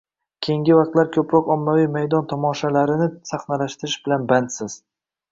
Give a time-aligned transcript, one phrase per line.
[0.45, 4.79] —Keyingi vaqtlar ko‘proq ommaviy maydon tomoshalarini sahnalashtirish bilan bandsiz.